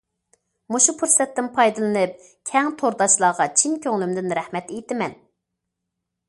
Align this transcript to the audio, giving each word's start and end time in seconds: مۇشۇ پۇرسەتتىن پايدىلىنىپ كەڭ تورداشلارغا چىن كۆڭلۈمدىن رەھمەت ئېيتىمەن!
مۇشۇ 0.75 0.93
پۇرسەتتىن 1.01 1.49
پايدىلىنىپ 1.57 2.15
كەڭ 2.53 2.71
تورداشلارغا 2.79 3.47
چىن 3.61 3.77
كۆڭلۈمدىن 3.85 4.35
رەھمەت 4.41 4.75
ئېيتىمەن! 4.79 5.15